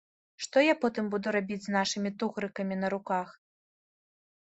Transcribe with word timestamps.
Што 0.45 0.63
я 0.67 0.75
потым 0.85 1.11
буду 1.17 1.27
рабіць 1.37 1.59
з 1.67 1.75
нашымі 1.77 2.15
тугрыкамі 2.25 2.83
на 2.83 2.87
руках? 2.99 3.27